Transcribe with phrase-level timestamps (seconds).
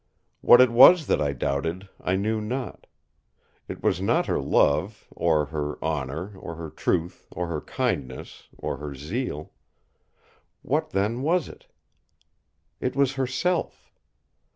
[0.41, 2.87] What it was that I doubted I knew not.
[3.67, 8.77] It was not her love, or her honour, or her truth, or her kindness, or
[8.77, 9.51] her zeal.
[10.63, 11.67] What then was it?
[12.79, 13.91] It was herself!